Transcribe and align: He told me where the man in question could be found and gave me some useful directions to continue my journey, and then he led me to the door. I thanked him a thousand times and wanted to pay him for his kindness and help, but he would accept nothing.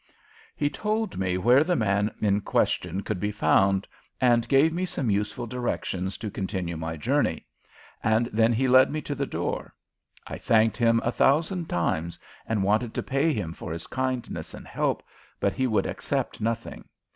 He 0.55 0.67
told 0.67 1.19
me 1.19 1.37
where 1.37 1.63
the 1.63 1.75
man 1.75 2.09
in 2.21 2.41
question 2.41 3.01
could 3.01 3.19
be 3.19 3.31
found 3.31 3.85
and 4.19 4.49
gave 4.49 4.73
me 4.73 4.83
some 4.83 5.11
useful 5.11 5.45
directions 5.45 6.17
to 6.17 6.31
continue 6.31 6.75
my 6.75 6.97
journey, 6.97 7.45
and 8.03 8.25
then 8.33 8.51
he 8.51 8.67
led 8.67 8.89
me 8.89 9.01
to 9.03 9.13
the 9.13 9.27
door. 9.27 9.75
I 10.25 10.39
thanked 10.39 10.77
him 10.77 11.01
a 11.03 11.11
thousand 11.11 11.69
times 11.69 12.17
and 12.47 12.63
wanted 12.63 12.95
to 12.95 13.03
pay 13.03 13.31
him 13.31 13.53
for 13.53 13.71
his 13.71 13.85
kindness 13.85 14.55
and 14.55 14.67
help, 14.67 15.03
but 15.39 15.53
he 15.53 15.67
would 15.67 15.85
accept 15.85 16.41
nothing. 16.41 16.85